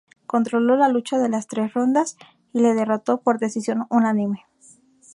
Controló 0.25 0.77
la 0.77 0.89
lucha 0.89 1.23
en 1.23 1.33
las 1.33 1.45
tres 1.45 1.75
rondas 1.75 2.17
y 2.53 2.61
le 2.61 2.73
derrotó 2.73 3.17
por 3.21 3.37
decisión 3.37 3.85
unánime. 3.91 4.47